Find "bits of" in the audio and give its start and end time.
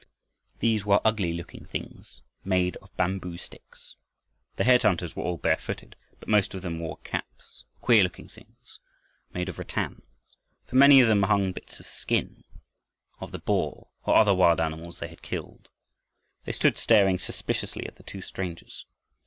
11.51-11.85